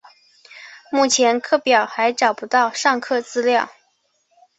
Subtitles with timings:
[0.91, 3.69] 目前课表还找不到上课资料